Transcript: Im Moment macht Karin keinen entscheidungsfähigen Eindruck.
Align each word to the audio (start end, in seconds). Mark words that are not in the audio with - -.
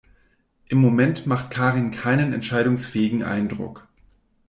Im 0.69 0.79
Moment 0.79 1.27
macht 1.27 1.51
Karin 1.51 1.91
keinen 1.91 2.33
entscheidungsfähigen 2.33 3.21
Eindruck. 3.21 3.87